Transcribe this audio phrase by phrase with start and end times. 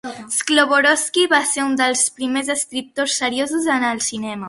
[0.35, 4.39] Shklovsky va ser un dels primers escriptors seriosos en el cinema.